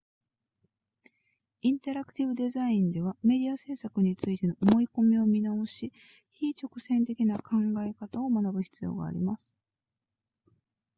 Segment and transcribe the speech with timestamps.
[1.61, 5.93] インタラクティブデザインではメディア制作についての思い込みを見直し
[6.31, 9.53] 非直線的な考え方を学ぶ必要があります